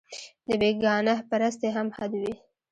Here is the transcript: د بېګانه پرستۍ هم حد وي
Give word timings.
د 0.47 0.49
بېګانه 0.61 1.13
پرستۍ 1.29 1.69
هم 1.75 1.87
حد 1.97 2.11
وي 2.21 2.33